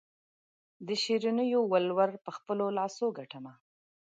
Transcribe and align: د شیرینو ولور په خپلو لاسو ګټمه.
د 0.87 0.89
شیرینو 1.03 1.59
ولور 1.71 2.11
په 2.25 2.31
خپلو 2.37 2.65
لاسو 2.77 3.05
ګټمه. 3.17 3.53